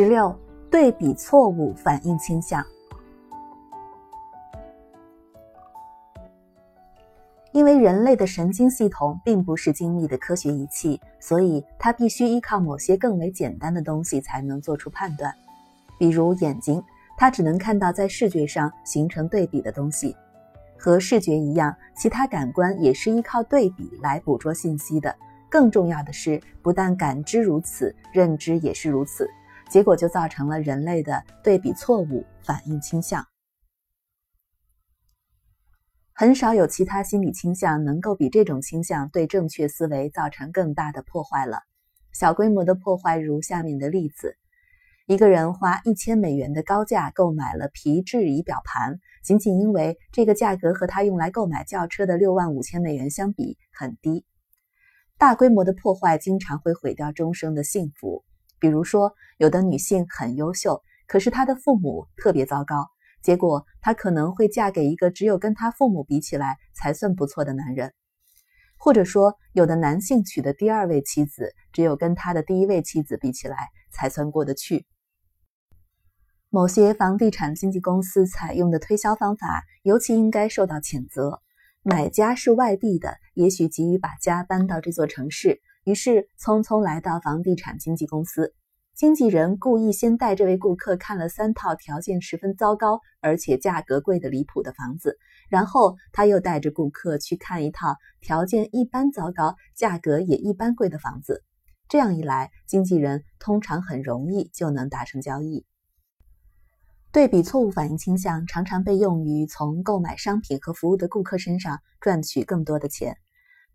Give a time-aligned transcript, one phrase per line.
[0.00, 0.32] 十六、
[0.70, 2.64] 对比错误反应倾向。
[7.50, 15.34] 因为人类的神经系统并不是精密的科学仪器，所以它必须依靠某些更为简单的东西才能做出判断。
[15.98, 16.80] 比如眼睛，
[17.16, 20.14] 它只能看到在视觉上形成对比的东西。
[20.78, 25.12] 和视觉一样，其他感官也是依靠对比来捕捉信息的。
[25.48, 29.28] 更重要的是，不但感知如此，认知也是如此。
[29.68, 33.26] 结果就造成了人类的对比错误反应倾向。
[36.12, 41.60] 很少有其他心理倾向能够比这种倾向对正确思维造成更大的破坏了。
[42.12, 44.36] 小规模的破坏如下面的例子：
[45.06, 54.24] 一个人花一千美元的高价购买了皮质仪表盘，仅仅因为这个价格和他用来购买轿车的六万五千美元相比很低。
[55.18, 58.24] 大规模的破坏经常会毁掉终生的幸福。
[58.60, 62.86] 比如说，有的女性很优秀，可是她的父母特别糟糕。
[63.22, 67.92] 结果，她可能会嫁给一个只有跟她父母比起来才算不错的男人，
[68.78, 73.56] 或者说，有的男性娶的第二位妻子，只有跟他的第一位妻子比起来
[73.90, 74.86] 才算过得去。
[76.50, 81.42] 某些房地产经纪公司采用的推销方法尤其应该受到谴责。
[81.82, 88.52] 买家是外地的，也许急于把家搬到这座城市，于是匆匆来到房地产经纪公司。
[88.94, 95.16] 经纪人故意先带这位顾客看了三套条件十分糟糕，而且价格贵得离谱的房子，
[95.48, 101.42] 然后他又带着顾客去看一套条件一般糟糕、价格也一般贵的房子。
[101.88, 105.64] 这样一来，经纪人通常很容易就能达成交易。
[107.12, 113.16] 对比错误反应倾向常常被用于从购买商品和服务的顾客身上赚取更多的钱。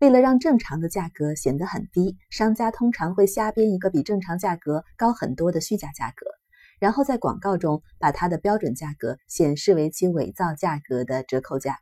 [0.00, 6.26] 为了让正常的价格显得很低，商家通常会瞎编一个比正常价格高很多的虚假价格，
[6.80, 11.78] 然后在广告中把它的标准价格显示为其伪造价格的折扣价。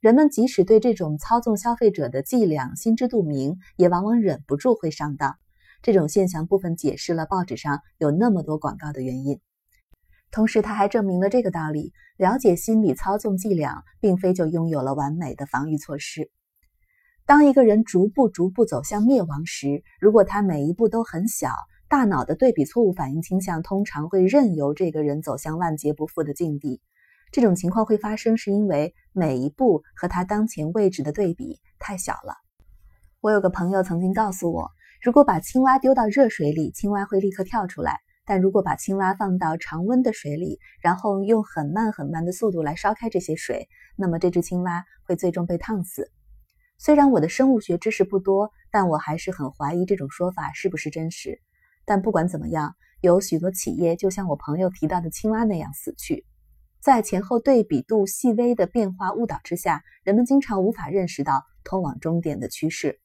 [0.00, 5.36] 人们即使对这种操纵消费者的伎俩心知肚明，也往往忍不住会上当。
[5.82, 9.40] 这种现象部分解释了报纸上有那么多广告的原因，
[10.30, 16.30] 同时它还证明了这个道理：了解心理操纵伎俩，并非就拥有了完美的防御措施。
[17.28, 21.50] 当一个人逐步逐步走向灭亡时，如果他每一步都很小，
[21.86, 26.80] 大脑的对比错误反应倾向通常会任由这个人走向万劫不复的境地。
[27.30, 32.32] 这种情况会发生，是因为每一步和他当前位置的对比太小了。
[33.20, 34.70] 我有个朋友曾经告诉我，
[35.02, 37.92] 如果把青蛙丢到热水里，青蛙会立刻跳出来；
[38.24, 46.10] 但如果把青蛙放到常温的水里，然后用很慢很慢的速度来烧开这些水，那么这只青蛙会最终被烫死。
[46.78, 51.40] 虽然我的生物学知识不多，但我还是很怀疑这种说法是不是真实。
[51.84, 56.24] 但不管怎么样，有许多企业就像我朋友提到的青蛙那样死去。
[56.80, 63.00] 在前后对比度细微的变化误导之下，人们经常无法认识到通往终点的趋势。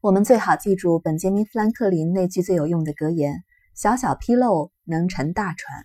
[0.00, 3.44] 我们最好记住本杰明·富兰克林那句最有用的格言
[3.76, 5.84] ：“小小纰漏能沉大船。”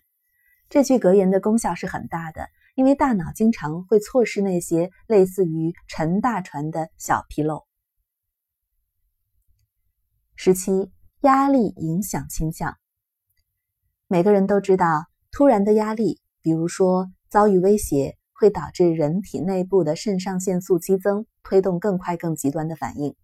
[0.69, 2.47] 这句格言的功效是很大的。
[2.75, 7.65] 因为大脑经常会错失那些类似于沉大船的小纰漏。
[10.35, 10.91] 十七，
[11.21, 12.77] 压力影响倾向。
[14.07, 23.15] 每个人都知道，突然的压力，比如说遭遇威胁，会导致人体内部的肾上腺素激增，推动更快、更极端的反应。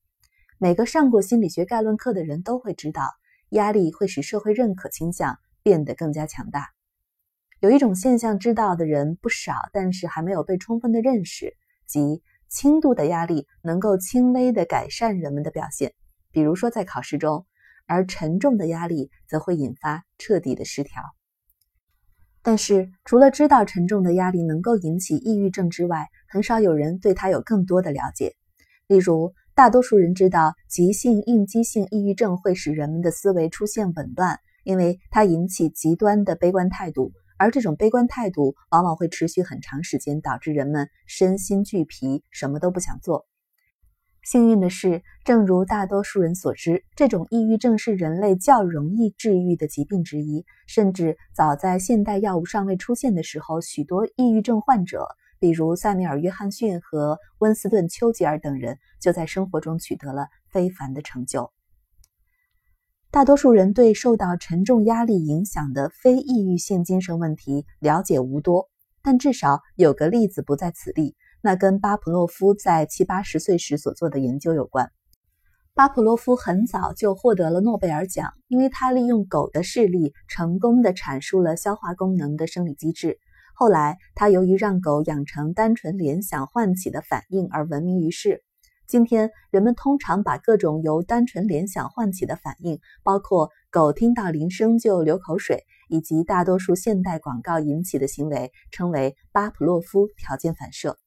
[0.58, 3.04] 每个上过心理学概论课的人都会知道，
[3.50, 6.72] 压力会使社会认可倾向变得更加强大。
[7.64, 11.56] 有一种现象，知道的人不少，但是还没有被充分的认识，
[11.88, 15.94] 即轻度的压力能够轻微的改善人们的表现，
[16.30, 17.46] 比如说在考试中，
[17.88, 21.02] 而沉重的压力则会引发彻底的失调。
[22.42, 28.36] 但是，除了知道沉重的压力能够引起抑郁症之外，很少有人对它有更多的了解。
[28.88, 37.14] 例如，大多数人知道急性应激性抑郁症会使人们的思维出现紊乱，因为它引起极端的悲观态度。
[37.44, 43.26] 而这种悲观态度往往会持续很长时间，导致人们身心俱疲，什么都不想做。
[44.24, 50.46] 幸运的是，正如大多数人所知，这种抑郁症是人类较容易治愈的疾病之一。
[50.68, 55.06] 甚至早在现代药物尚未出现的时候，许多抑郁症患者，
[55.38, 61.52] 比如塞缪尔·约翰逊和温斯顿·丘吉尔等人，就在生活中取得了非凡的成就。
[63.14, 68.70] 大多数人对受到沉重压力影响的非抑郁性精神问题了解无多，
[69.04, 74.90] 但至少有个例子不在此例，那跟巴甫洛夫在七八十岁时所做的研究有关。
[75.76, 83.20] 巴甫洛夫很早就获得了诺贝尔奖，因为他利用狗的视力，成功的阐述了消化功能的生理机制。
[83.54, 88.44] 后来，他由于让狗养成单纯联想唤起的反应而闻名于世。
[88.86, 100.98] 今天，人们通常把各种由单纯联想唤起的反应，包括狗听到铃声就流口水，以及大多数现代广告引起的行为，称为巴甫洛夫条件反射。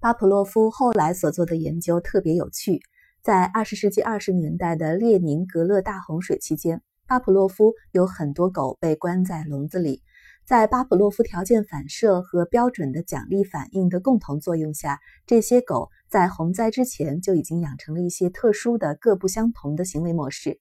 [0.00, 2.80] 巴甫洛夫后来所做的研究特别有趣。
[3.22, 10.02] 在二十世纪二十年代的列宁格勒大洪水期间，巴甫洛夫有很多狗被关在笼子里。
[10.46, 20.58] 在巴甫洛夫条件反射和标准的奖励反应的共同作用下，这些狗在洪灾之前就已经养成了一些特殊的、各不相同的行为模式。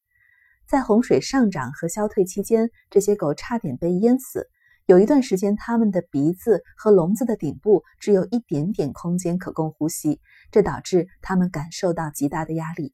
[0.67, 4.49] 在洪水上涨和消退期间，这些狗差点被淹死。
[4.85, 10.19] 有一段时间，它们的鼻子和笼子的顶部只有一点点空间可供呼吸，
[10.51, 12.93] 这导致它们感受到极大的压力。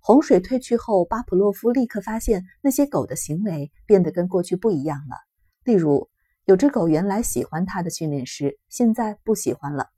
[0.00, 5.16] 洪水退去后，巴甫洛夫立刻发现那些狗的行为变得跟过去不一样了。
[5.64, 6.10] 例如，
[6.44, 9.88] 有只狗原来喜欢它的训练师，现在不喜欢了。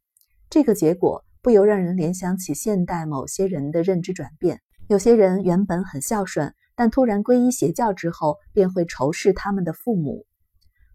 [0.48, 10.26] 这个结果不由让人联想起现代某些人的认知转变：有些人原本很孝顺，但突然皈依邪教之后，便会仇视他们的父母。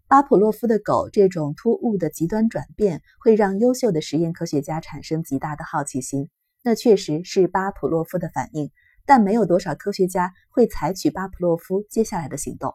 [0.08, 6.28] 巴甫洛夫的狗这种突兀的极端转变，会让优秀的实验科学家产生极大的好奇心。
[6.62, 8.70] 那确实是巴甫洛夫的反应，
[9.06, 12.74] 但没有多少科学家会采取巴甫洛夫接下来的行动。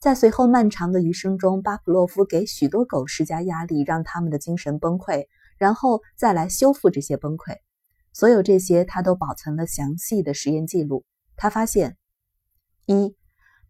[0.00, 5.28] 在随后漫长的余生中，巴甫洛夫给许多狗施加压力，让他们的精神崩溃，
[5.62, 7.56] 然后再来修复这些崩溃。
[8.12, 11.04] 所有这些他都保存了详细的实验记录。
[11.36, 11.96] 他发现，
[12.86, 13.16] 一。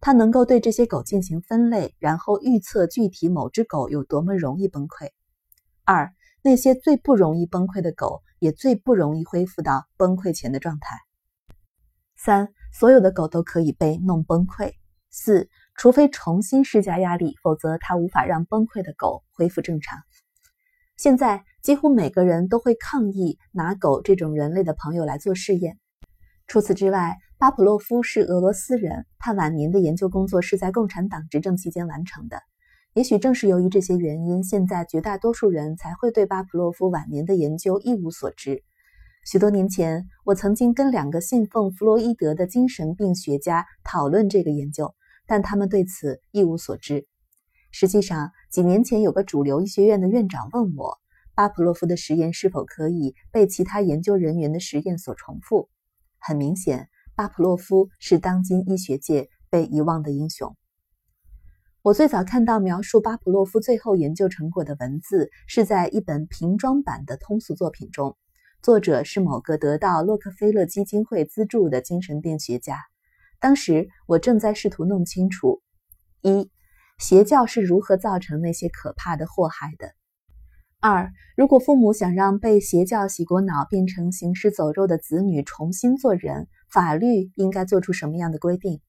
[0.00, 5.10] 他能够对这些狗进行分类，然后预测具体某只狗有多么容易崩溃。
[5.84, 10.96] 二，那些最不容易崩溃的狗也最不容易恢复到崩溃前的状态。
[12.16, 14.72] 三，所有的狗都可以被弄崩溃。
[15.10, 19.98] 四，除非重新施加压力，否则它无法让崩溃的狗恢复正常。
[20.96, 25.78] 现在，几乎每个人都会抗议拿狗这种人类的朋友来做试验。
[26.48, 32.42] 除此之外，巴甫洛夫是俄罗斯人，他晚年的研究工作是在共产党执政期间完成的。
[32.94, 38.62] 也许正是由于这些原因，现在绝大多数人才会对巴甫洛夫晚年的研究一无所知。
[39.24, 44.94] 许多年前，我曾经跟两个信奉弗洛伊德的精神病学家讨论这个研究，
[45.28, 47.06] 但他们对此一无所知。
[47.70, 50.98] 实际上，几年前有个主流医学院的院长问我，
[51.34, 55.68] 巴甫洛夫的实验是否可以被其他研究人员的实验所重复。
[56.18, 56.88] 很明显。
[57.14, 60.56] 巴甫洛夫是当今医学界被遗忘的英雄。
[61.82, 68.16] 我最早看到描述巴甫洛夫最后研究成果的文字，是在一本平装版的通俗作品中，
[68.62, 72.78] 作者是某个得到洛克菲勒基金会资助的精神病学家。
[73.38, 75.60] 当时我正在试图弄清楚：
[76.22, 76.50] 一、
[76.98, 79.92] 邪教是如何造成那些可怕的祸害的。
[80.84, 88.80] 二，如果父母想让被邪教洗过脑、变成行尸走肉的子女重新做人，法律应该做出什么样的规定？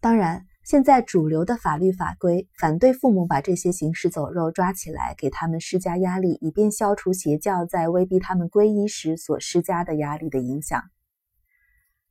[0.00, 10.84] 当然，现在主流的法律法规反对父母把这些行尸走肉抓起来，给他们施加压力，以便消除邪教在威逼他们皈依时所施加的压力的影响。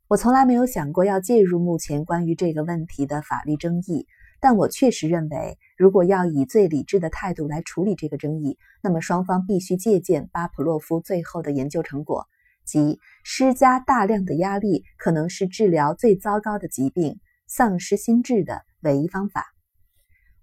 [0.08, 4.06] 我从来没有想过要介入目前关于这个问题的法律争议。
[4.44, 12.28] 但我确实认为，如果要以最理智的态度来处理这个争议，那么双方必须借鉴巴甫洛夫最后的研究成果，
[12.66, 19.46] 即施加大量的压力可能是治疗最糟糕的疾病——丧失心智的唯一方法。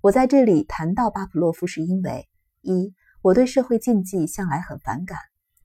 [0.00, 2.26] 我在这里谈到巴甫洛夫，是因为
[2.62, 5.18] 一，我对社会禁忌向来很反感；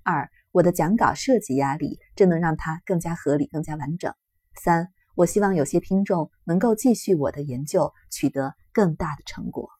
[0.03, 4.11] 二，我的讲稿设计压力，这能让它更加合理、更加完整；
[4.61, 4.89] 三。
[5.15, 9.74] 我希望有些听众能够继续我的研究，取得更大的成果。